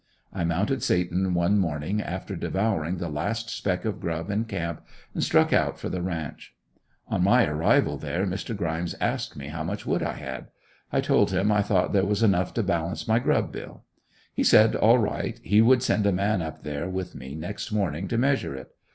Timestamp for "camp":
4.45-4.81